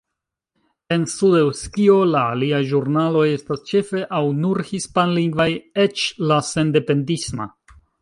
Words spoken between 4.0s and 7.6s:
aŭ nur hispanlingvaj, eĉ la sendependisma.